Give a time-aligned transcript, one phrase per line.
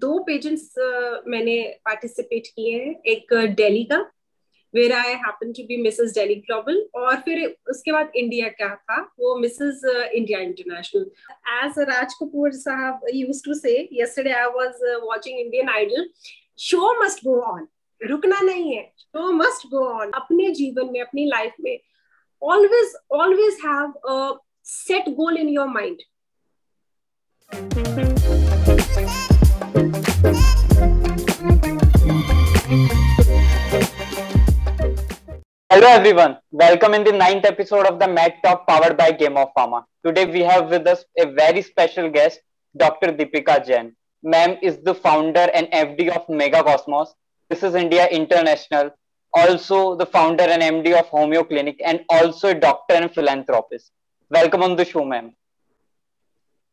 [0.00, 3.98] दो pageants uh, मैंने participate किए हैं। एक दिल्ली का
[4.74, 9.00] where I happen to be Mrs Delhi global और फिर उसके बाद इंडिया का था?
[9.20, 9.82] वो Mrs
[10.14, 11.10] India international
[11.56, 16.08] as Raj Kapoor साहब use to say yesterday I was watching Indian Idol
[16.58, 17.66] show must go on
[18.00, 21.78] रुकना नहीं है शो मस्ट गो ऑन अपने जीवन में अपनी लाइफ में
[22.42, 24.14] always always have a
[24.66, 25.98] set goal in your mind
[35.72, 39.54] Hello everyone, welcome in the ninth episode of the Mad Talk powered by Game of
[39.56, 39.84] Pharma.
[40.04, 42.40] Today we have with us a very special guest,
[42.76, 43.12] Dr.
[43.12, 43.94] Deepika Jain.
[44.24, 47.14] Ma'am is the founder and FD of Mega Cosmos.
[47.48, 48.90] This is India International,
[49.32, 53.92] also the founder and MD of Homeo Clinic, and also a doctor and philanthropist.
[54.28, 55.36] Welcome on the show, ma'am.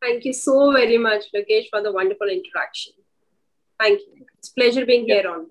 [0.02, 2.94] Thank you so very much, Rakesh, for the wonderful interaction.
[3.78, 4.26] Thank you.
[4.38, 5.20] It's pleasure being yeah.
[5.22, 5.46] here on.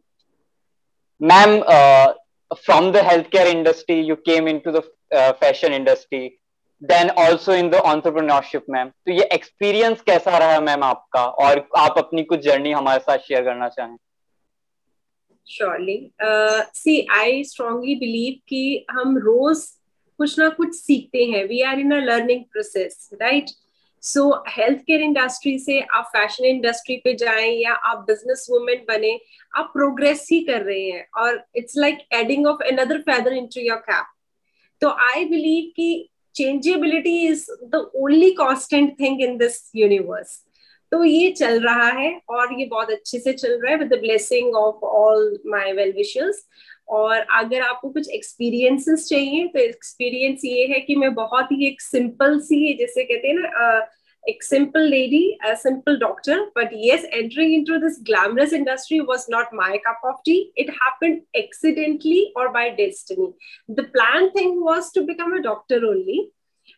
[1.22, 2.14] Ma'am, uh,
[2.56, 4.82] from the healthcare industry you came into the
[5.12, 6.40] uh, fashion industry
[6.82, 11.26] then also in the entrepreneurship ma'am तो ये experience कैसा रहा ma'am आपका?
[11.26, 13.98] और आप अपनी कुछ journey हमारे साथ शेयर करना चाहें?
[15.48, 19.66] Surely see I strongly believe कि हम रोज
[20.18, 21.44] कुछ ना कुछ सीखते हैं.
[21.48, 23.50] We are in a learning process right
[24.08, 29.20] so health care industry से आप फ़ैशन इंडस्ट्री पे जाएँ या आप बिज़नेस वुमेन बने,
[29.58, 33.78] आप प्रोग्रेस ही कर रहे हैं और it's like adding of another feather into your
[33.78, 34.06] cap
[34.82, 40.44] तो आई बिलीव कि changeability is the only constant thing in this universe
[40.92, 44.00] तो ये चल रहा है और ये बहुत अच्छे से चल रहा है with the
[44.00, 46.46] blessing of all my well wishers
[46.90, 51.82] और अगर आपको कुछ एक्सपीरियंसेस चाहिए तो एक्सपीरियंस ये है कि मैं बहुत ही एक
[51.82, 53.88] सिंपल सी, जैसे कहते हैं ना
[54.28, 56.48] a simple lady, a simple doctor.
[56.54, 60.52] But yes, entering into this glamorous industry was not my cup of tea.
[60.56, 63.34] It happened accidentally or by destiny.
[63.70, 66.32] The plan thing was to become a doctor only.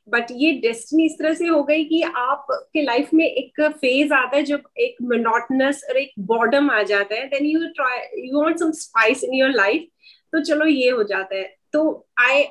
[0.08, 4.38] But ये destiny इस तरह से हो गई कि आपके life में एक फ़ेज़ आता
[4.38, 8.60] है जब एक मोनोटनस और एक बॉर्डम आ जाता है then you try you want
[8.60, 9.88] some spice in your life
[10.34, 11.44] तो चलो ये हो जाता है
[11.74, 11.84] तो
[12.20, 12.44] I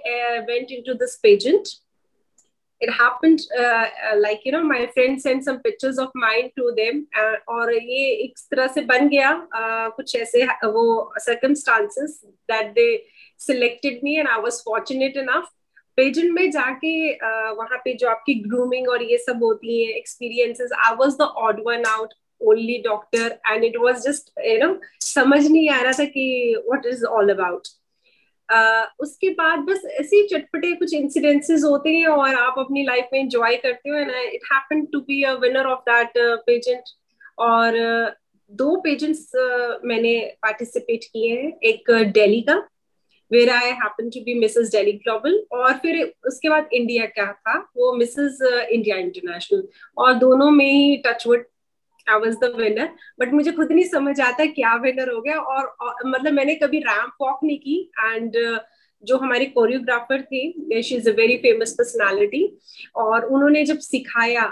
[0.48, 1.68] went into this pageant
[2.80, 6.72] it happened uh, uh, like you know my friend sent some pictures of mine to
[6.76, 10.84] them uh, और ये एक तरह से बन गया uh, कुछ ऐसे वो
[11.28, 12.18] circumstances
[12.48, 12.90] that they
[13.40, 15.54] selected me and I was fortunate enough
[15.98, 20.72] pageant में जाके uh, वहाँ पे जो आपकी ग्रूमिंग और ये सब होती है experiences
[20.86, 25.46] I was the odd one out only doctor and it was just you know समझ
[25.46, 27.68] नहीं आ रहा था कि what is all about
[28.48, 33.08] Uh, उसके बाद बस ऐसे ही चटपटे कुछ इंसिडेंसेस होते हैं और आप अपनी लाइफ
[33.12, 36.12] में एंजॉय करते हो and it happen to be a winner of that
[36.46, 36.84] pageant
[37.38, 38.14] और uh,
[38.52, 42.56] दो पेजेंट्स uh, मैंने पार्टिसिपेट किए हैं एक दिल्ली का
[43.30, 47.58] where I happen to be Mrs Delhi global और फिर उसके बाद इंडिया का था
[47.76, 51.44] वो मिसेस इंडिया इंटरनेशनल और दोनों में ही touchwood
[52.08, 52.88] I was the winner
[53.20, 56.78] but मुझे खुद नहीं समझ आता क्या विनर हो गया और, और मतलब मैंने कभी
[56.80, 58.58] रैम्प वॉक नहीं की एंड uh,
[59.04, 62.42] जो हमारी कोरियोग्राफर थी she is a very famous personality
[62.96, 64.44] और उन्होंने जब सिखाया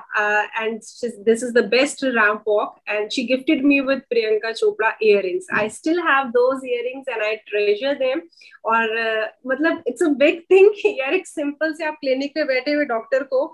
[0.58, 0.78] and
[1.24, 4.92] this is the best ramp walk and she gifted me with Priyanka Chopra
[5.22, 8.20] earrings I still have those ear and I treasure them
[8.64, 12.72] और uh, मतलब it's a big thing यार एक simple से आप क्लिनिक पे बैठे
[12.72, 13.46] हुए doctor को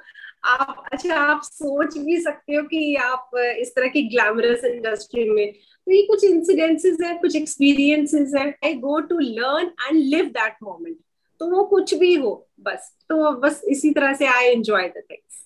[0.45, 3.31] आप अच्छा आप सोच भी सकते हो कि आप
[3.61, 8.75] इस तरह की ग्लैमरस इंडस्ट्री में तो ये कुछ इंसिडेंसेस है कुछ एक्सपीरियंसेस है I
[8.79, 10.97] go to learn and live that moment
[11.41, 15.41] तो वो कुछ भी हो बस तो बस इसी तरह से आई एंजॉय द थिंग्स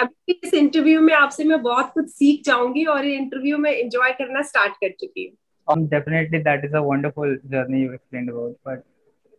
[0.00, 4.12] अभी इस इंटरव्यू में आपसे मैं बहुत कुछ सीख जाऊँगी और ये इंटरव्यू में एंजॉय
[4.12, 5.36] करना स्टार्ट कर चुकी हूँ.
[5.68, 8.56] Um, definitely, that is a wonderful journey you explained about.
[8.64, 8.84] But,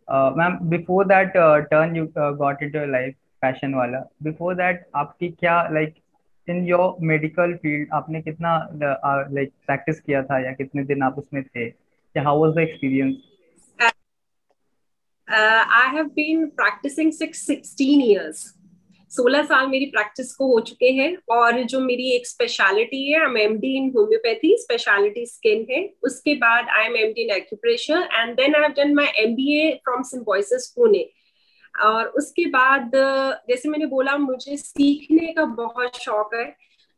[0.08, 3.14] uh, ma'am, before that uh, turn you uh, got into your life,
[3.46, 6.02] fashion wala, before that, आपकी क्या like
[6.48, 8.50] in your medical field आपने कितना
[8.82, 11.66] like uh, practice किया था या कितने दिन आप उसमें थे?
[11.66, 13.16] या how was the experience
[15.28, 18.44] I have been practicing six sixteen years
[19.12, 23.30] सोलह साल मेरी प्रैक्टिस को हो चुके हैं और जो मेरी एक स्पेशलिटी है I
[23.30, 27.30] am M D in homeopathy speciality skin है। उसके बाद I am M D in
[27.36, 31.04] acupressure and then I have done my MBA from Symbiosis Pune
[31.84, 32.90] और उसके बाद,
[33.48, 36.44] जैसे मैंने बोला, मुझे सीखने का बहुत शौक है।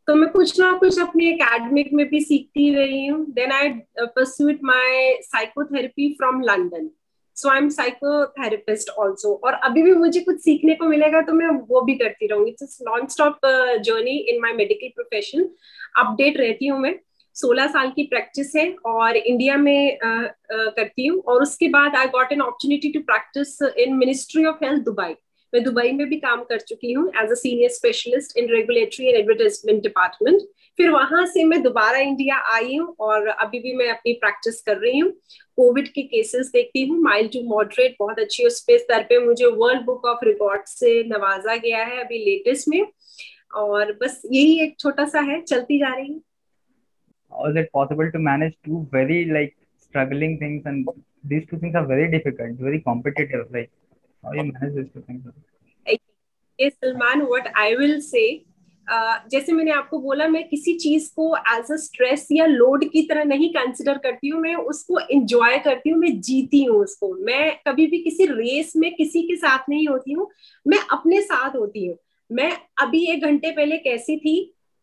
[0.08, 4.58] तो मैं कुछ ना कुछ अपने एकेडमिक में भी सीखती रही हूँ। Then I pursued
[4.64, 6.88] my psychotherapy from London
[7.36, 11.48] so I am psychotherapist also और अभी भी मुझे कुछ सीखने को मिलेगा तो मैं
[11.68, 13.46] वो भी करती रहूँगी। It's non stop
[13.84, 15.48] journey in my medical profession
[15.98, 16.94] update रहती हूँ मैं।
[17.40, 21.96] सोलह साल की प्रैक्टिस है और इंडिया में uh, uh, करती हूँ। और उसके बाद
[21.96, 25.14] I got an opportunity to practice in ministry of health Dubai
[25.52, 29.16] मैं दुबई में भी काम कर चुकी हूँ as a senior specialist in regulatory and
[29.16, 30.40] advertisement department
[30.78, 34.76] फिर वहाँ से मैं दोबारा इंडिया आई हूँ और अभी भी मैं अपनी प्रैक्टिस कर
[34.76, 35.10] रही हूँ।
[35.58, 39.46] कोविड के केसेस देखती हूँ माइल्ड टू मॉडरेट बहुत अच्छी उस पे स्तर पे मुझे
[39.46, 42.82] वर्ल्ड बुक ऑफ़ रिकॉर्ड से नवाजा गया है अभी लेटेस्ट में।
[43.56, 46.20] और बस यही एक छोटा सा है चलती जा रही है।
[47.32, 50.88] How is it possible to manage two very like struggling things and
[51.24, 53.46] these two things are very difficult, very competitive.
[53.52, 53.70] Like
[54.24, 55.24] how you manage these two things?
[56.58, 58.44] Yes, Salman, what I will say
[59.30, 63.24] जैसे मैंने आपको बोला मैं किसी चीज़ को as a stress या load की तरह
[63.24, 67.86] नहीं कंसिडर करती हूँ मैं उसको इंजॉय करती हूँ मैं जीती हूँ उसको मैं कभी
[67.86, 70.28] भी किसी रेस में किसी के साथ नहीं होती हूँ
[70.66, 71.96] मैं अपने साथ होती हूँ
[72.30, 72.50] मैं
[72.82, 74.36] अभी एक घंटे पहले कैसी थी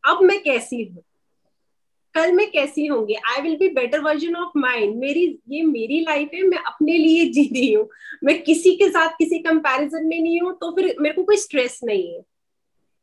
[0.03, 1.03] अब मैं कैसी हूँ
[2.15, 3.13] कल मैं कैसी होंगी?
[3.13, 7.25] I will be better version of mind मेरी, ये मेरी लाइफ है, मैं अपने लिए
[7.27, 7.87] जी रही हूँ।
[8.23, 11.79] मैं किसी के साथ किसी कंपैरिजन में नहीं हूँ तो फिर मेरे को कोई स्ट्रेस
[11.83, 12.21] नहीं है।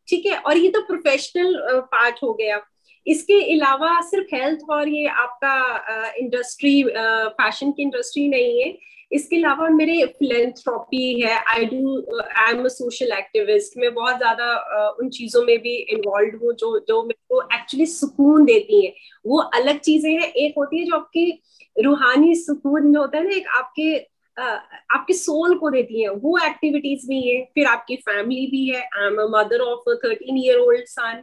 [0.08, 0.36] ठीक है?
[0.36, 1.54] और ये तो प्रोफेशनल
[1.92, 2.60] पार्ट हो गया।
[3.06, 8.76] इसके अलावा सिर्फ़ हेल्थ और ये आपका इंडस्ट्री फ़ैशन की इंडस्ट्री नहीं है।
[9.12, 15.00] इसके अलावा मेरे फिलेंथ्रॉपी है I do I am social activist मैं बहुत ज़्यादा uh,
[15.00, 18.92] उन चीज़ों में भी इन्वॉल्व हूँ जो जो मेरे को एक्चुअली सुकून देती हैं।
[19.26, 21.42] वो अलग चीज़ें हैं। एक होती है जो आपकी
[21.76, 24.58] रूहानी सुकून जो होता है ना एक आपके uh,
[24.96, 29.06] आपके सोल को देती है। वो एक्टिविटीज़ भी है। फिर आपकी फैमिली भी है। I
[29.06, 31.22] am a mother of thirteen year old son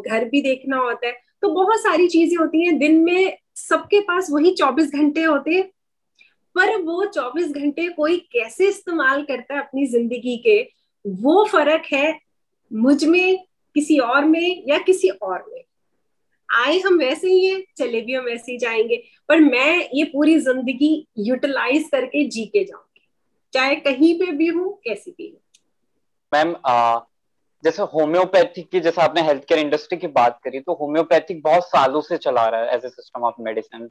[0.00, 1.12] घर भी देखना होता है।
[1.42, 5.70] तो बहुत सारी चीज़ें होती हैं। दिन में सबके पास वही चौबीस घंटे होते हैं।
[6.56, 10.60] पर वो 24 घंटे कोई कैसे इस्तेमाल करता है अपनी ज़िंदगी के?
[11.04, 12.18] वो फ़र्क है
[12.70, 13.44] मुझमें,
[13.76, 15.62] किसी और में या किसी और में।
[16.48, 20.38] आए हम वैसे ही हैं, चले भी हम वैसे ही जाएँगे, पर मैं ये पूरी
[20.40, 23.08] ज़िंदगी यूटिलाइज करके जी के जाऊँगी।
[23.52, 25.40] चाहे कहीं पे भी हूँ, कैसी भी हूँ।
[26.32, 26.54] मैम
[27.64, 32.00] जैसे होम्योपैथिक की, जैसे आपने हेल्थ केयर इंडस्ट्री की बात करी तो होम्योपैथिक बहुत सालों
[32.00, 33.88] से चला रहा है as a system of medicine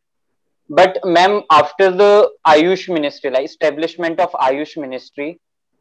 [0.77, 5.33] But ma'am, after the Ayush ministry, like establishment of Ayush ministry,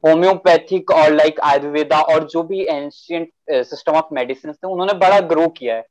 [0.04, 3.28] homeopathic और लाइक आयुर्वेदा और जो भी एंशियंट
[3.66, 5.84] सिस्टम ऑफ़ मेडिसिन थे उन्होंने बड़ा ग्रो किया है।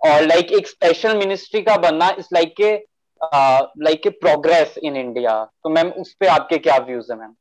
[0.00, 2.72] और लाइक like, एक स्पेशल मिनिस्ट्री का बनना इस लाइक के
[3.84, 7.34] लाइक के प्रोग्रेस इन इंडिया तो मैम उस पर आपके क्या व्यूज़ है मैम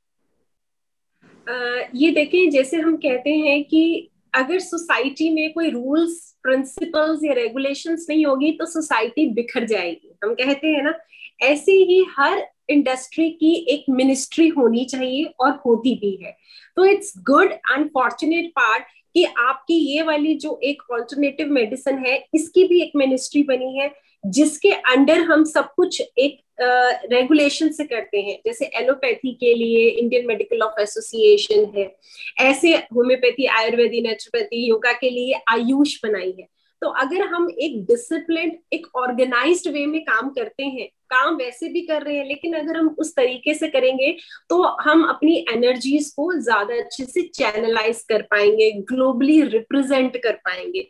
[1.95, 8.05] ये देखें जैसे हम कहते हैं कि अगर सोसाइटी में कोई रूल्स प्रिंसिपल्स या रेगुलेशंस
[8.09, 10.93] नहीं होगी तो सोसाइटी बिखर जाएगी। हम कहते हैं ना
[11.41, 16.37] ऐसे ही हर इंडस्ट्री की एक मिनिस्ट्री होनी चाहिए और होती भी है।
[16.75, 18.83] तो इट्स गुड अनफॉर्चुनेट पार्ट
[19.13, 23.91] कि आपकी ये वाली जो एक ऑल्टरनेटिव मेडिसिन है इसकी भी एक मिनिस्ट्री बनी है
[24.25, 29.87] जिसके अंडर हम सब कुछ एक रेगुलेशन uh, से करते हैं। जैसे एलोपैथी के लिए
[29.89, 31.95] इंडियन मेडिकल ऑफ़ एसोसिएशन है।
[32.39, 38.51] ऐसे होम्योपैथी आयुर्वेदी नेचुरोपैथी योगा के लिए आयुष बनाई है। तो अगर हम एक डिसिप्लिन
[38.73, 42.77] एक ऑर्गेनाइज्ड वे में काम करते हैं, काम वैसे भी कर रहे हैं, लेकिन अगर
[42.77, 44.11] हम उस तरीके से करेंगे
[44.49, 50.87] तो हम अपनी एनर्जीज को ज़्यादा अच्छे से चैनलाइज कर पाएँगे ग्लोबली रिप्रेजेंट कर पाएँगे।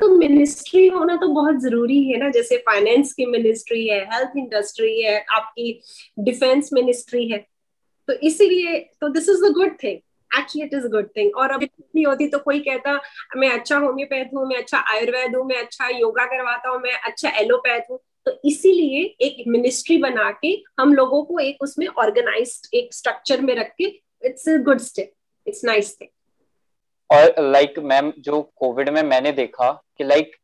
[0.00, 5.00] तो मिनिस्ट्री होना तो बहुत ज़रूरी है ना, जैसे फाइनेंस की मिनिस्ट्री है हेल्थ इंडस्ट्री
[5.02, 5.80] है, आपकी
[6.18, 7.38] डिफेंस मिनिस्ट्री है।
[8.08, 9.98] तो इसीलिए तो this is the good thing
[10.38, 13.00] actually it is good thing और अभी नहीं होती तो कोई कहता
[13.36, 17.30] मैं अच्छा होम्योपैथ हूँ मैं अच्छा आयुर्वेद हूँ मैं अच्छा योगा करवाता हूँ मैं अच्छा
[17.40, 20.48] एलोपैथ हूँ। तो इसीलिए एक मिनिस्ट्री बना के
[20.80, 23.84] हम लोगों को एक उसमें ऑर्गेनाइज एक स्ट्रक्चर में रख के
[24.22, 25.12] it's a good step
[25.46, 26.08] it's nice thing
[27.10, 30.36] और लाइक like, मैम जो कोविड में मैंने देखा कि लाइक like,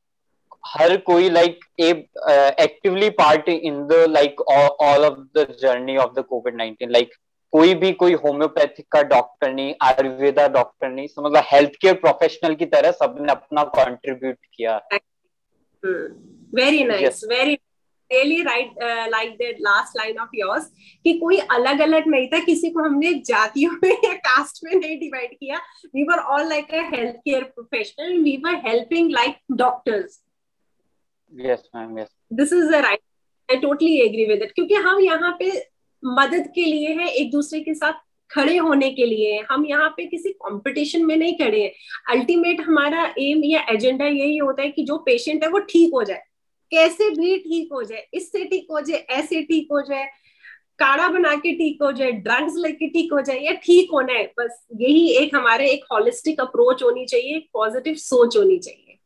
[0.66, 1.90] हर कोई like a
[2.64, 7.14] actively part in the like all of the journey of the covid nineteen like
[7.53, 12.67] कोई भी कोई होम्योपैथिक का डॉक्टर नहीं आयुर्वेदा डॉक्टर नहीं समझ हेल्थ केयर प्रोफेशनल की
[12.73, 14.81] तरह सबने अपना कंट्रीब्यूट किया।
[16.53, 17.59] Very nice very
[18.11, 18.75] really right
[19.11, 20.67] like that last line of yours
[21.05, 24.99] कि कोई अलग अलग नहीं था किसी को हमने जातियों में या कास्ट में नहीं
[24.99, 25.59] डिवाइड किया।
[25.95, 30.21] We were all like a health care professional we were helping like doctors
[31.33, 33.00] yes ma'am yes this is the right
[33.49, 35.50] I totally agree with it क्योंकि हम यहाँ पे
[36.08, 40.06] मदद के लिए है, एक दूसरे के साथ खड़े होने के लिए हम यहाँ पे
[40.06, 41.70] किसी कंपटीशन में नहीं खड़े हैं।
[42.10, 46.02] अल्टीमेट हमारा एम या एजेंडा यही होता है कि जो पेशेंट है वो ठीक हो
[46.04, 46.22] जाए।
[46.72, 50.06] कैसे भी ठीक हो जाए, इससे ठीक हो जाए, ऐसे ठीक हो जाए,
[50.78, 54.25] काढ़ा बना के ठीक हो जाए ड्रग्स लेके ठीक हो जाए, या ठीक होना है,
[54.38, 58.98] बस यही एक हमारे एक होलिस्टिक अप्रोच होनी चाहिए पॉजिटिव सोच होनी चाहिए।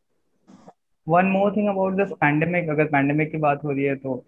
[1.07, 4.25] One more thing about this pandemic अगर पैंडेमिक की बात हो रही है तो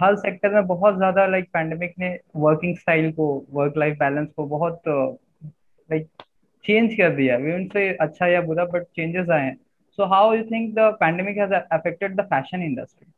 [0.00, 4.46] हर सेक्टर में बहुत ज़्यादा लाइक पैंडेमिक ने वर्किंग स्टाइल को वर्क लाइफ बैलेंस को
[4.46, 6.08] बहुत लाइक
[6.64, 9.56] चेंज कर दिया। उनसे अच्छा या बुरा बट चेंजेस आए हैं।
[9.98, 13.10] So how you think the pandemic has affected the fashion industry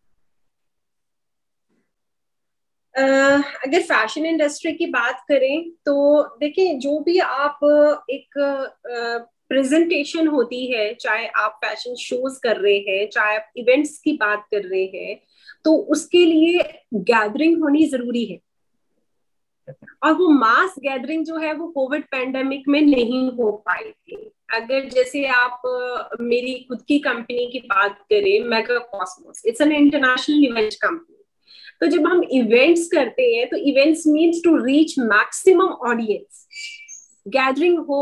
[2.94, 7.58] अगर फ़ैशन इंडस्ट्री की बात करें तो देखिए, जो भी आप
[8.10, 8.38] एक
[9.48, 14.46] प्रेजेंटेशन होती है, चाहे आप फ़ैशन शोज़ कर रहे हैं, चाहे आप इवेंट्स की बात
[14.50, 15.16] कर रहे हैं
[15.64, 16.62] तो उसके लिए
[16.94, 18.38] गैदरिंग होनी ज़रूरी है।
[20.02, 24.16] और वो मास गैदरिंग जो है, वो कोविड पैंडेमिक में नहीं हो पाई थी।
[24.54, 25.62] अगर जैसे आप
[26.20, 31.12] मेरी खुद की कंपनी की बात करें Mega Cosmos it's an international event company
[31.80, 36.46] तो जब हम इवेंट्स करते हैं तो events means to reach maximum audience
[37.28, 38.00] gathering हो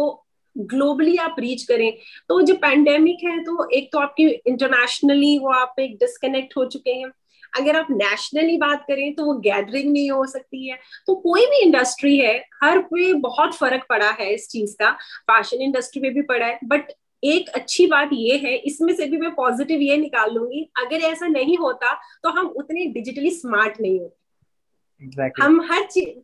[0.57, 1.93] ग्लोबली आप रीच करें।
[2.29, 6.91] तो जो पैंडेमिक है तो एक तो आपकी इंटरनेशनली वो आप एक डिस्कनेक्ट हो चुके
[6.91, 7.11] हैं।
[7.53, 11.63] अगर आप नेशनली बात करें तो वो गैदरिंग नहीं हो सकती है। तो कोई भी
[11.63, 14.91] इंडस्ट्री है हर पे बहुत फ़र्क पड़ा है इस चीज़ का।
[15.31, 16.93] फ़ैशन इंडस्ट्री में भी पड़ा है। बट
[17.23, 21.27] एक अच्छी बात ये है इसमें से भी मैं पॉजिटिव ये निकाल लूँगी अगर ऐसा
[21.29, 25.45] नहीं होता तो हम उतने डिजिटली स्मार्ट नहीं होते। Exactly.
[25.45, 26.19] हम हर चीज़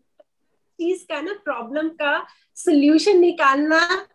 [0.78, 4.06] चीज़ का ना प्रॉब्लम का सोल्यूशन निकालना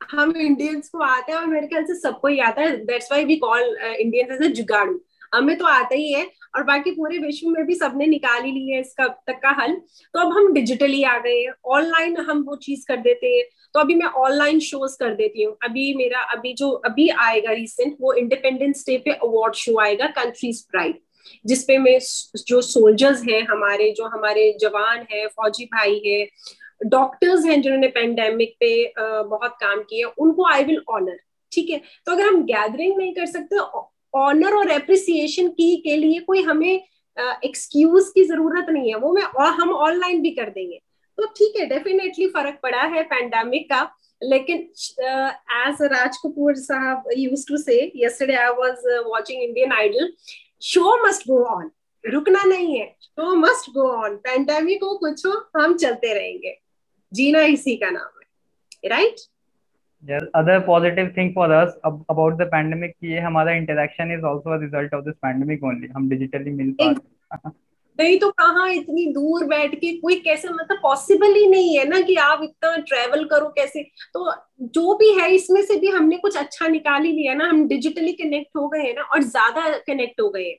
[0.00, 3.24] हम इंडियंस को आता है और मेरे ख्याल से सबको ही आता है। That's why
[3.24, 5.00] we call Indians as a जुगाड़ू।
[5.34, 6.24] हमें तो आता ही है।
[6.56, 9.74] और बाकी पूरे विश्व में भी सबने निकाल ही लिया है इसका तक का हल।
[10.14, 13.44] तो अब हम डिजिटली आ गए हैं। ऑनलाइन हम वो चीज़ कर देते हैं।
[13.74, 17.96] तो अभी मैं ऑनलाइन शोज़ कर देती हूँ। अभी मेरा, अभी जो अभी आएगा रिसेंट
[18.00, 20.98] वो इंडिपेंडेंस डे पे अवार्ड शो आएगा कंट्रीज़ प्राइड
[21.46, 21.98] जिसपे में
[22.46, 26.26] जो सोल्जर्स हैं हमारे, जो हमारे जवान है, फौजी भाई है
[26.86, 31.18] डॉक्टर्स हैं जिन्होंने पेंडेमिक पे बहुत काम किया उनको आई विल ऑनर
[31.52, 31.80] ठीक है?
[32.06, 33.56] तो अगर हम गैदरिंग नहीं कर सकते
[34.16, 39.12] ऑनर और एप्रिसिएशन की के लिए कोई हमें एक्सक्यूज uh, की ज़रूरत नहीं है। वो
[39.12, 40.80] मैं और हम ऑनलाइन भी कर देंगे।
[41.18, 43.82] तो ठीक है डेफिनेटली फ़र्क पड़ा है पैंडेमिक का।
[44.22, 50.12] लेकिन एज राज कपूर साहब use to say yesterday I was watching Indian Idol
[50.62, 51.70] show must go on
[52.04, 56.56] रुकना नहीं है। Show must go on pandemic हो कुछ हो हम चलते रहेंगे।
[57.12, 59.30] जीना इसी का नाम है। Right right?
[60.06, 64.24] Yes other positive thing for us ab- about the pandemic कि ये हमारा interaction is
[64.24, 65.88] also a result of this pandemic only.
[65.96, 67.50] हम digitally मिल पा रहे
[67.98, 72.00] नहीं तो कहाँ इतनी दूर बैठ के कोई कैसे मतलब पॉसिबल ही नहीं है ना
[72.00, 73.82] कि आप इतना ट्रेवल करो कैसे।
[74.14, 74.32] तो
[74.62, 78.12] जो भी है इसमें से भी हमने कुछ अच्छा निकाल ही लिया ना। हम डिजिटली
[78.12, 80.50] कनेक्ट हो गए हैं ना और ज़्यादा कनेक्ट हो गए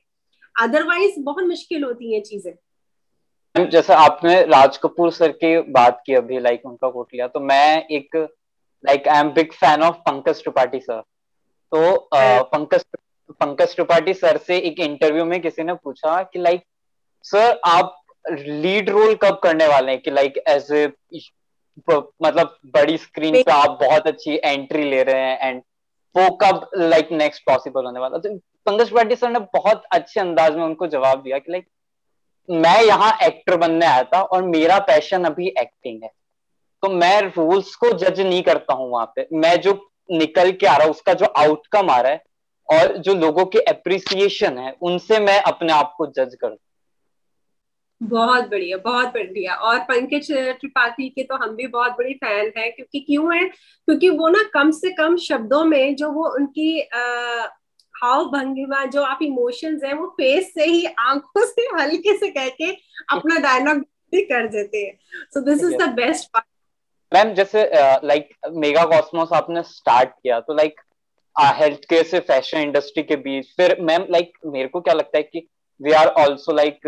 [0.60, 6.38] अदरवाइज़ बहुत मुश्किल होती है चीज़ें। जैसे आपने राज कपूर सर की बात की अभी
[6.40, 8.16] लाइक उनका कोट लिया तो मैं एक
[8.84, 11.00] like I am big fan of Pankaj Tripathi sir
[11.72, 12.84] तो पंकज
[13.40, 16.62] पंकज त्रिपाठी सर से एक इंटरव्यू में किसी ने पूछा कि लाइक
[17.24, 17.94] सर आप
[18.30, 20.00] लीड रोल कब करने वाले हैं?
[20.00, 20.86] कि लाइक एज ए
[21.90, 25.62] मतलब बड़ी स्क्रीन पे आप बहुत अच्छी एंट्री ले रहे हैं एंड
[26.14, 30.56] वो कब लाइक नेक्स्ट पॉसिबल होने वाला तो पंकज त्रिपाठी सर ने बहुत अच्छे अंदाज
[30.56, 31.66] में उनको जवाब दिया कि लाइक
[32.48, 36.10] मैं यहाँ एक्टर बनने आया था और मेरा पैशन अभी एक्टिंग है।
[36.82, 39.72] तो मैं रूल्स को जज नहीं करता हूँ वहाँ पे। मैं जो
[40.08, 42.22] निकल के आ रहा हूँ उसका जो आउटकम आ रहा है
[42.68, 46.56] और जो लोगों के अप्रिसिएशन है उनसे मैं अपने आप को जज करता
[48.00, 52.70] बहुत बढ़िया बहुत बढ़िया। और पंकज त्रिपाठी के तो हम भी बहुत बड़ी फ़ैन है
[52.70, 53.48] क्योंकि क्यों है?
[53.48, 56.78] क्योंकि वो ना कम से कम शब्दों में जो वो उनकी
[57.94, 62.48] हाव भंगिमा जो आप इमोशंस है वो फेस से ही आँखों से हल्के से कह
[62.52, 62.70] के
[63.12, 63.80] अपना डायलॉग
[64.12, 64.98] भी कर देते हैं।
[65.34, 66.46] So this is the best part
[67.12, 67.62] ma'am जैसे
[68.04, 70.80] लाइक मेगा कॉस्मोस आपने स्टार्ट किया तो लाइक
[71.56, 75.22] हेल्थ केयर से फ़ैशन इंडस्ट्री के बीच, फिर मैम लाइक मेरे को क्या लगता है
[75.22, 75.46] कि
[75.80, 76.80] we are also like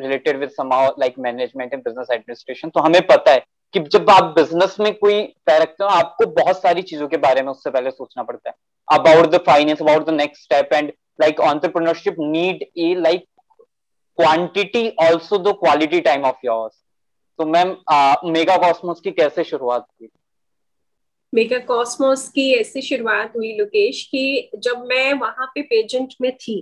[0.00, 3.44] related with somehow like management and business administration तो हमें पता है
[3.74, 7.42] कि जब आप बिज़नेस में कोई पैर रखते हो, आपको बहुत सारी चीज़ों के बारे
[7.42, 8.54] में उससे पहले सोचना पड़ता है।
[8.88, 13.24] About the finance about the next step and like entrepreneurship need a like
[14.18, 16.83] quantity also the quality time of yours
[17.38, 17.76] तो मैम
[18.32, 20.08] मेगा कॉस्मोस की कैसे शुरुआत हुई?
[21.34, 26.60] मेगा कॉस्मोस की ऐसी शुरुआत हुई, लोकेश, की जब मैं वहाँ पे पेजेंट में थी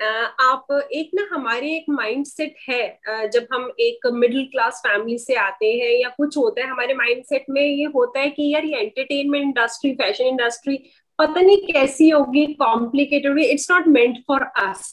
[0.00, 5.72] आप एक ना हमारे एक माइंडसेट है जब हम एक मिडिल क्लास फैमिली से आते
[5.72, 9.44] हैं या कुछ होता है, हमारे माइंडसेट में ये होता है कि यार ये एंटरटेनमेंट
[9.44, 10.76] इंडस्ट्री फ़ैशन इंडस्ट्री
[11.18, 14.92] पता नहीं कैसी होगी complicated it's not meant for us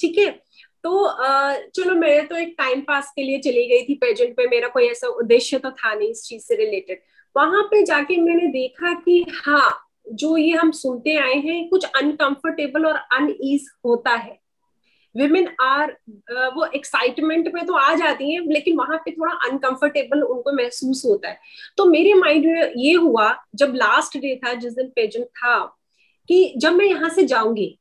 [0.00, 0.28] ठीक है?
[0.84, 4.68] तो चलो मैं तो एक टाइम पास के लिए चली गई थी पेजेंट पे, मेरा
[4.68, 7.00] कोई ऐसा उद्देश्य तो था नहीं इस चीज़ से रिलेटेड
[7.36, 12.86] वहाँ पे जाके मैंने देखा कि हाँ जो ये हम सुनते आए हैं, कुछ अनकंफर्टेबल
[12.86, 14.38] और अनईज होता है।
[15.14, 15.90] विमेन आर
[16.54, 21.28] वो एक्साइटमेंट में तो आ जाती हैं, लेकिन वहाँ पे थोड़ा अनकंफर्टेबल उनको महसूस होता
[21.28, 21.38] है।
[21.76, 25.58] तो मेरे माइंड में ये हुआ, जब लास्ट डे था, जिस दिन पेजेंट था,
[26.28, 27.76] कि जब मैं यहाँ से जाऊँगी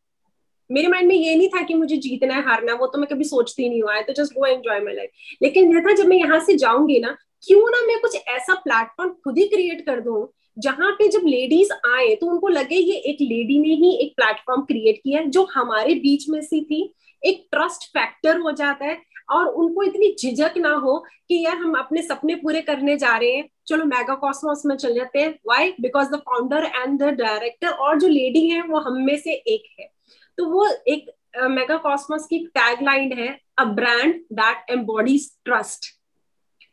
[0.69, 3.23] मेरे माइंड में ये नहीं था कि मुझे जीतना है, हारना वो तो मैं कभी
[3.25, 5.09] सोचती नहीं हुआ है तो just go enjoy my life
[5.41, 9.11] लेकिन यह था जब मैं यहाँ से जाऊँगी ना, क्यों ना मैं कुछ ऐसा प्लेटफॉर्म
[9.23, 13.17] खुद ही क्रिएट कर दू, जहाँ पे जब लेडीज़ आए तो उनको लगे ये एक
[13.21, 16.81] लेडी ने ही एक प्लेटफॉर्म क्रिएट किया जो हमारे बीच में सी थी।
[17.23, 18.97] एक ट्रस्ट फैक्टर हो जाता है
[19.31, 23.31] और उनको इतनी झिझक ना हो कि यार हम अपने सपने पूरे करने जा रहे
[23.31, 27.69] हैं। चलो मेगा कॉस्मोस में चल जाते हैं। Why because the founder and the director
[27.69, 29.89] और जो लेडी है, वो हम में से एक है।
[30.39, 31.09] तो वो एक
[31.51, 33.27] मेगा कॉस्मोस की टैगलाइन है
[33.59, 35.85] a brand that embodies trust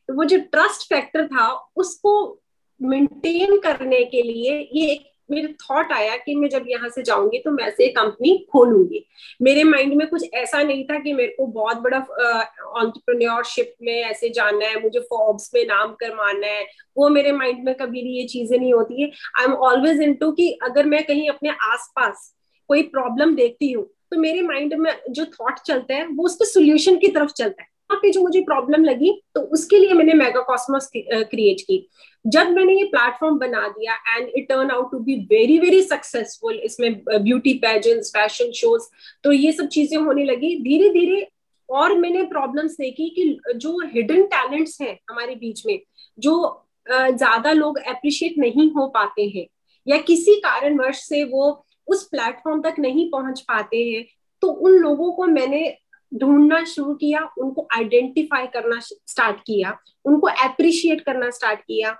[0.09, 1.47] तो वो जो ट्रस्ट फैक्टर था,
[1.77, 2.43] उसको
[2.81, 7.39] मेंटेन करने के लिए ये एक मेरे थॉट आया कि मैं जब यहाँ से जाऊँगी
[7.39, 9.05] तो मैं से कंपनी खोलूँगी।
[9.43, 14.29] मेरे माइंड में कुछ ऐसा नहीं था कि मेरे को बहुत बड़ा ऑन्टरप्रन्योरशिप में ऐसे
[14.29, 18.27] जाना है, मुझे फॉर्ब्स में नाम करवाना है, वो मेरे माइंड में कभी भी ये
[18.29, 22.33] चीज़ें नहीं होती है। I am always in to कि अगर मैं कहीं अपने आसपास
[22.69, 26.97] कोई प्रॉब्लम देखती हूँ तो मेरे माइंड में जो थॉट चलता है, वो उसके सोल्यूशन
[26.99, 30.41] की तरफ़ चलता है। वहाँ पे जो मुझे प्रॉब्लम लगी तो उसके लिए मैंने मेगा
[30.43, 31.87] कॉस्मोस क्रिएट की।
[32.25, 36.59] जब मैंने ये प्लेटफॉर्म बना दिया and it turn out to be very very successful
[36.65, 38.89] इसमें ब्यूटी पैजेंट्स फ़ैशन शोज़
[39.25, 41.27] तो ये सब चीज़ें होने लगी। धीरे धीरे
[41.69, 45.79] और मैंने प्रॉब्लम्स देखी कि जो हिडन टैलेंट्स हैं हमारे बीच में,
[46.19, 49.47] जो ज़्यादा लोग अप्रिशिएट नहीं हो पाते हैं,
[49.87, 51.51] या किसी कारणवश से वो
[51.89, 54.05] उस प्लेटफॉर्म तक नहीं पहुँच पाते हैं
[54.43, 55.79] तो उन लोगों को मैंने
[56.13, 61.97] ढूंढना शुरू किया, उनको आइडेंटिफाई करना स्टार्ट किया, उनको अप्रिशिएट करना स्टार्ट किया।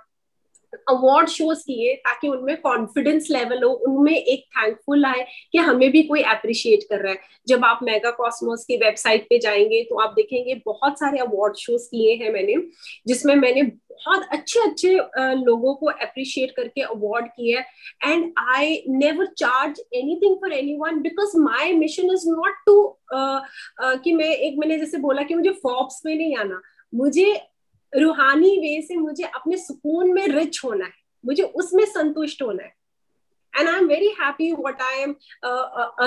[0.89, 6.03] अवार्ड शोज़ किए ताकि उनमें कॉन्फिडेंस लेवल हो, उनमें एक थैंकफुल आए कि हमें भी
[6.03, 10.13] कोई अप्रिशिएट कर रहा है। जब आप मेगा कॉस्मोस की वेबसाइट पे जाएँगे तो आप
[10.15, 12.55] देखेंगे बहुत सारे अवार्ड शोज़ किए हैं मैंने,
[13.07, 14.93] जिसमें मैंने बहुत अच्छे अच्छे
[15.35, 17.59] लोगों को अप्रिशिएट करके अवार्ड किया
[18.03, 24.25] and I never charge anything for anyone because my mission is not to कि मैं
[24.27, 26.61] एक मैंने जैसे बोला कि मुझे फॉर्ब्स में नहीं आना।
[26.93, 27.33] मुझे
[27.93, 30.91] रूहानी वे से मुझे अपने सुकून में रिच होना है।
[31.23, 32.73] मुझे उसमें संतुष्ट होना है।
[33.53, 35.15] And I am very happy what I am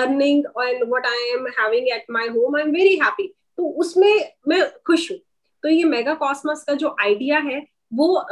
[0.01, 4.13] earning and what I am having at my home I am very happy तो उसमें
[4.47, 5.17] मैं खुश हूँ।
[5.63, 7.59] तो ये मेगा कॉस्मस का जो आइडिया है,
[7.93, 8.25] वो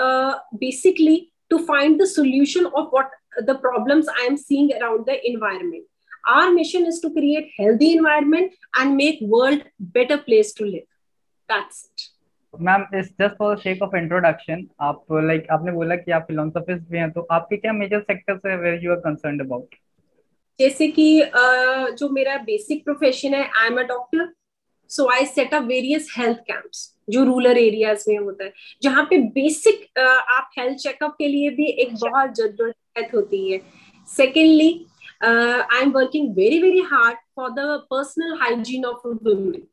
[0.56, 1.18] basically
[1.50, 3.12] to find the solution of what
[3.44, 5.86] the problem I am seeing around the environment
[6.28, 10.82] our mission is to create healthy environment and make world better place to live
[11.50, 12.08] that's it
[12.54, 16.90] ma'am is just for sake of introduction आप like like, आपने बोला कि आप फिलोसफिस्ट
[16.90, 19.76] भी हैं तो आपके क्या मेजर सेक्टर्स है where you are concerned about
[20.60, 24.34] जैसे कि uh, जो मेरा बेसिक प्रोफेशन है I am a doctor
[24.88, 29.18] so I set up various health camps जो रूरल एरियाज़ में होता है जहाँ पे
[29.18, 33.62] बेसिक uh, आप हेल्थ चेकअप के लिए भी एक बहुत जद्दोजहद होती है।
[34.08, 34.86] Secondly
[35.24, 39.68] I am working very very hard for the personal hygiene of women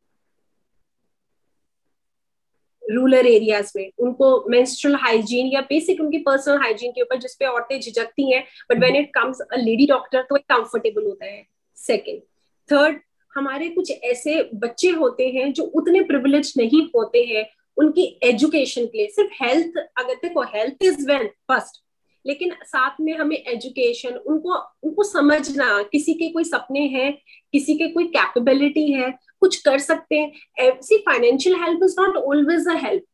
[2.90, 7.80] rural areas में, उनको मेंस्ट्रुअल हाइजीन या बेसिक उनकी पर्सनल हाइजीन के ऊपर जिसपे औरतें
[7.80, 11.42] झिझकती हैं but when it comes a lady doctor तो कंफर्टेबल होता है
[11.78, 12.20] सेकंड
[12.68, 13.00] थर्ड
[13.32, 17.44] हमारे कुछ ऐसे बच्चे होते हैं जो उतने प्रिविलेज नहीं होते हैं,
[17.76, 21.82] उनकी एजुकेशन के लिए, सिर्फ़ हेल्थ अगर देखो हेल्थ इज़ वेल्थ फ़र्स्ट
[22.26, 27.12] लेकिन साथ में हमें एजुकेशन उनको उनको समझना, किसी के कोई सपने हैं,
[27.54, 29.10] किसी के कोई कैपेबिलिटी है,
[29.40, 33.04] कुछ कर सकते हैं। See financial help is not always a help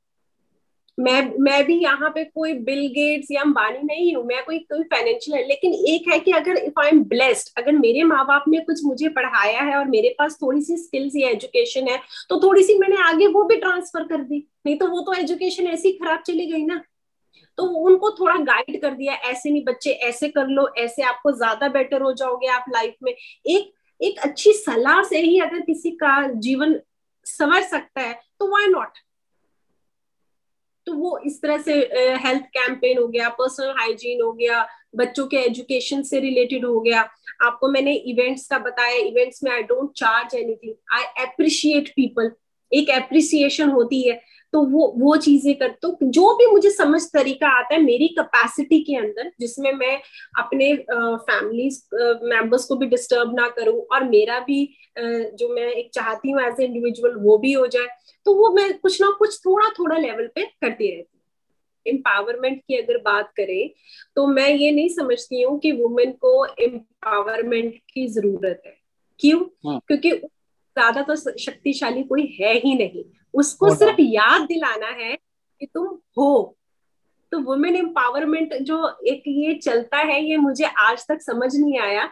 [0.98, 4.82] मैं मैं भी यहाँ पे कोई बिल गेट्स या अंबानी नहीं हूँ, मैं कोई कोई
[4.84, 8.44] फाइनेंशियल है लेकिन एक है कि अगर इफ़ आई एम ब्लेस्ड अगर मेरे माँ बाप
[8.48, 11.98] ने कुछ मुझे पढ़ाया है और मेरे पास थोड़ी सी स्किल्स या एजुकेशन है
[12.28, 15.66] तो थोड़ी सी मैंने आगे वो भी ट्रांसफ़र कर दी, नहीं तो वो तो एजुकेशन
[15.68, 16.82] ऐसी खराब चली गई ना।
[17.58, 21.68] तो उनको थोड़ा गाइड कर दिया, ऐसे नहीं बच्चे, ऐसे कर लो, ऐसे आपको ज़्यादा
[21.70, 26.16] बेटर हो जाओगे आप लाइफ में। एक एक अच्छी सलाह से ही अगर किसी का
[26.34, 26.78] जीवन
[27.26, 28.98] संवर सकता है तो वाई नॉट
[30.86, 31.74] तो वो इस तरह से
[32.22, 34.66] हेल्थ कैंपेन हो गया पर्सनल हाइजीन हो गया,
[34.96, 37.00] बच्चों के एजुकेशन से रिलेटेड हो गया।
[37.42, 42.30] आपको मैंने इवेंट्स का बताया इवेंट्स में I don't charge anything I appreciate people
[42.72, 44.20] एक एप्रिसिएशन होती है।
[44.52, 48.80] तो वो वो चीज़ें कर तो जो भी मुझे समझ तरीका आता है मेरी कैपेसिटी
[48.80, 49.96] के अंदर जिसमें मैं
[50.38, 51.68] अपने फैमिली
[52.28, 54.64] मेंबर्स को भी डिस्टर्ब ना करूँ और मेरा भी
[54.98, 57.86] जो मैं एक चाहती हूँ एज ए इंडिविजुअल वो भी हो जाए
[58.26, 61.20] तो वो मैं कुछ ना कुछ थोड़ा थोड़ा लेवल पे करती रहती हूँ।
[61.86, 63.70] एम्पावरमेंट की अगर बात करें
[64.16, 68.76] तो मैं ये नहीं समझती हूँ कि वुमेन को एम्पावरमेंट की ज़रूरत है।
[69.20, 69.40] क्यों?
[69.66, 75.14] हाँ। क्योंकि ज़्यादा तो शक्तिशाली कोई है ही नहीं। उसको सिर्फ़ याद दिलाना है
[75.60, 75.86] कि तुम
[76.18, 76.56] हो।
[77.32, 82.10] तो वुमेन एम्पावरमेंट जो एक ये चलता है ये मुझे आज तक समझ नहीं आया।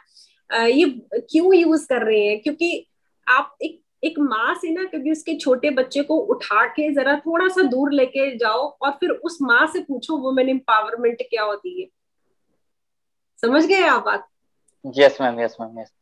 [0.51, 2.41] ये क्यों यूज़ कर रहे हैं?
[2.43, 2.87] क्योंकि
[3.27, 7.49] आप एक एक माँ से ना कभी उसके छोटे बच्चे को उठा के जरा थोड़ा
[7.49, 11.89] सा दूर लेके जाओ और फिर उस माँ से पूछो वुमेन एम्पावरमेंट क्या होती है।
[13.41, 14.27] समझ गए आप बात?
[14.85, 15.93] Yes ma'am yes ma'am yes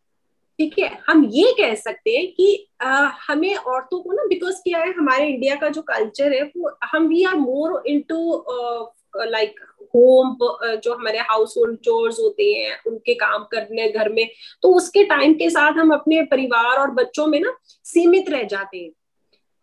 [0.59, 2.47] ठीक है हम ये कह सकते हैं कि
[2.83, 6.71] आ, हमें औरतों को ना बिकॉज़ क्या है हमारे इंडिया का जो कल्चर है वो
[6.85, 8.45] हम we are more into
[9.17, 9.61] like
[9.95, 10.37] home
[10.85, 14.27] जो हमारे हाउस होल्ड चोर्स होते हैं उनके काम करने घर में
[14.63, 18.79] तो उसके टाइम के साथ हम अपने परिवार और बच्चों में ना सीमित रह जाते
[18.79, 18.91] हैं।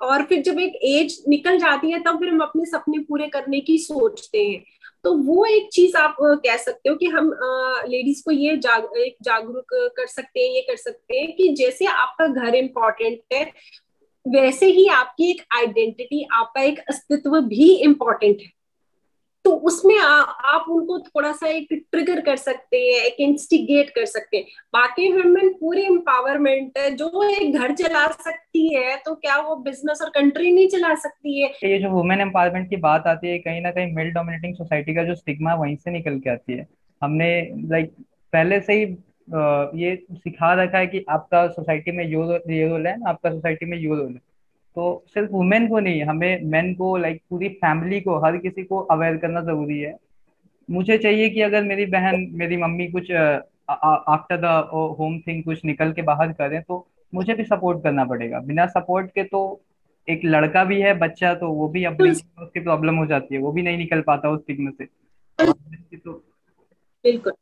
[0.01, 3.59] और फिर जब एक एज निकल जाती है तब फिर हम अपने सपने पूरे करने
[3.59, 4.63] की सोचते हैं।
[5.05, 7.29] तो वो एक चीज़ आप कह सकते हो कि हम
[7.87, 11.85] लेडीज़ को ये जाग, एक जागरूक कर सकते हैं ये कर सकते हैं कि जैसे
[11.85, 13.43] आपका घर इम्पोर्टेंट है
[14.25, 18.51] वैसे ही आपकी एक आइडेंटिटी आपका एक अस्तित्व भी इम्पोर्टेंट है।
[19.45, 24.05] तो उसमें आ, आप उनको थोड़ा सा एक ट्रिगर कर सकते हैं एक इंस्टिगेट कर
[24.07, 29.37] सकते हैं। बाकी वुमेन पूरी एम्पावरमेंट है जो एक घर चला सकती है तो क्या
[29.39, 31.49] वो बिज़नेस और कंट्री नहीं चला सकती है?
[31.63, 35.03] ये जो वुमेन एम्पावरमेंट की बात आती है कहीं ना कहीं मेल डोमिनेटिंग सोसाइटी का
[35.03, 36.67] जो स्टिग्मा वहीं से निकल के आती है।
[37.01, 37.29] हमने
[37.71, 37.91] लाइक
[38.33, 38.83] पहले से ही
[39.79, 43.95] ये सिखा रखा है कि आपका सोसाइटी में यो रोल है आपका सोसाइटी में यो
[43.95, 44.19] रोल है।
[44.75, 48.79] तो सिर्फ़ वुमेन को नहीं हमें मेन को लाइक पूरी फैमिली को हर किसी को
[48.91, 49.95] अवेयर करना ज़रूरी है।
[50.69, 54.45] मुझे चाहिए कि अगर मेरी बहन मेरी मम्मी कुछ आफ्टर द
[54.99, 59.09] होम थिंग कुछ निकल के बाहर करें तो मुझे भी सपोर्ट करना पड़ेगा। बिना सपोर्ट
[59.11, 59.41] के तो
[60.07, 63.51] एक लड़का भी है बच्चा तो वो भी अपनी उसकी प्रॉब्लम हो जाती है वो
[63.51, 64.85] भी नहीं निकल पाता उस स्टिग्मा से।
[65.95, 66.11] तो
[67.05, 67.33] बिल्कुल।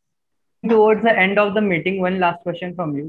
[0.63, 3.05] Towards the end of the meeting one last question from you.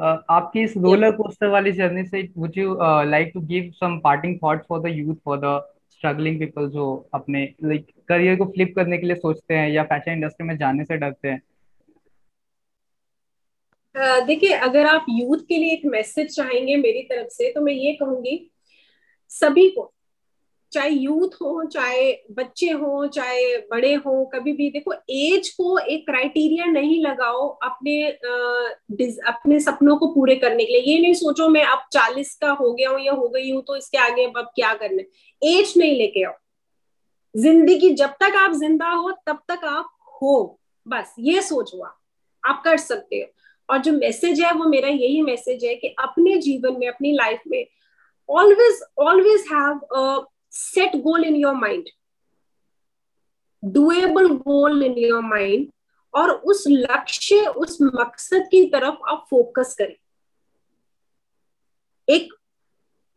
[0.00, 4.66] आपकी इस रोलर कोस्टर वाली जर्नी से would you like to give some parting thoughts
[4.68, 5.60] for the youth for the
[5.90, 9.82] struggling people जो अपने लाइक like, करियर को flip करने के लिए सोचते हैं या
[9.84, 11.40] फ़ैशन इंडस्ट्री में जाने से डरते हैं?
[13.94, 17.72] uh, देखिए अगर आप यूथ के लिए एक मैसेज चाहेंगे मेरी तरफ़ से तो मैं
[17.72, 18.50] ये कहूँगी
[19.28, 19.92] सभी को
[20.72, 26.04] चाहे यूथ हो, चाहे बच्चे हो, चाहे बड़े हो, कभी भी, देखो, एज को एक
[26.06, 28.02] क्राइटेरिया नहीं लगाओ अपने
[29.28, 32.72] अपने सपनों को पूरे करने के लिए। ये नहीं सोचो मैं अब चालीस का हो
[32.72, 35.02] गया हूँ या हो गई हूँ तो इसके आगे अब क्या करना
[35.42, 36.34] एज नहीं लेके आओ।
[37.34, 39.90] ज़िंदगी, जब तक आप ज़िंदा हो, तब तक आप
[40.22, 41.96] हो। बस, ये सोचो आप।
[42.44, 43.26] आप कर सकते हो।
[43.68, 47.42] और जो मैसेज है, वो मेरा यही मैसेज है कि अपने जीवन में, अपनी लाइफ
[47.48, 47.64] में
[48.28, 51.86] always always have set goal in your mind.
[53.64, 55.66] Doable goal in your mind
[56.14, 59.96] और उस लक्ष्य, उस मकसद की तरफ़ आप फोकस करें।
[62.08, 62.32] एक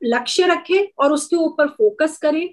[0.01, 2.47] लक्ष्य रखें और उसके ऊपर फोकस करें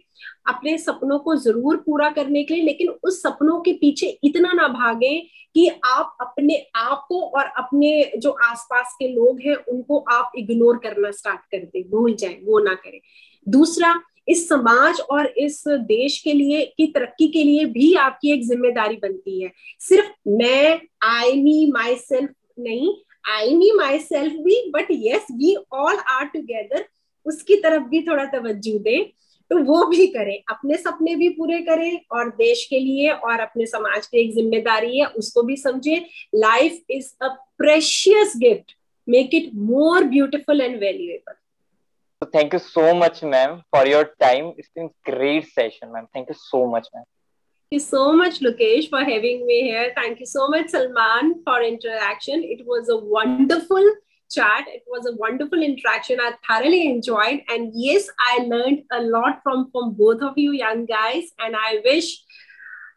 [0.48, 4.68] अपने सपनों को ज़रूर पूरा करने के लिए, लेकिन उस सपनों के पीछे इतना ना
[4.68, 5.18] भागे
[5.54, 10.78] कि आप अपने आप को और अपने जो आसपास के लोग हैं, उनको आप इग्नोर
[10.78, 13.00] करना स्टार्ट कर दे। भूल जाए, वो ना करें।
[13.48, 13.92] दूसरा
[14.30, 18.96] इस समाज और इस देश के लिए, की तरक्की के लिए भी आपकी एक ज़िम्मेदारी
[18.96, 22.94] बनती है। सिर्फ़ मैं आई मी माई सेल्फ नहीं
[23.30, 26.84] आई मी माई सेल्फ भी but yes we all are together
[27.26, 29.04] उसकी तरफ़ भी थोड़ा तवज्जो दें
[29.50, 33.66] तो वो भी करें। अपने सपने भी पूरे करें और देश के लिए और अपने
[33.66, 35.96] समाज की एक ज़िम्मेदारी है, उसको भी समझे।
[36.34, 38.76] Life is a precious gift
[39.08, 41.34] make it more beautiful and valuable
[42.22, 44.52] So thank you so much, ma'am, for your time.
[44.58, 46.06] It's been a great session, ma'am.
[46.12, 47.04] Thank you so much, ma'am.
[47.70, 49.92] Thank you so much, Lokesh, for having me here.
[49.96, 52.42] Thank you so much, Salman, for interaction.
[52.44, 53.82] It was a wonderful
[54.30, 54.66] chat.
[54.68, 56.20] It was a wonderful interaction.
[56.20, 57.40] I thoroughly enjoyed.
[57.48, 61.24] And yes, I learned a lot from, from both of you young guys.
[61.38, 62.22] And I wish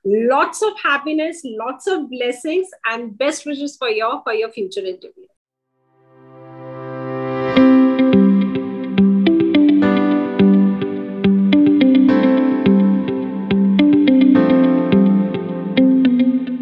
[0.04, 5.28] lots of happiness, lots of blessings, and best wishes for your for your future interview.